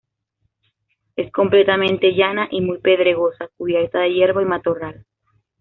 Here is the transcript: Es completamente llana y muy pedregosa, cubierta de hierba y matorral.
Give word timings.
Es 1.15 1.31
completamente 1.31 2.15
llana 2.15 2.47
y 2.49 2.61
muy 2.61 2.79
pedregosa, 2.79 3.51
cubierta 3.55 3.99
de 3.99 4.11
hierba 4.11 4.41
y 4.41 4.45
matorral. 4.45 5.05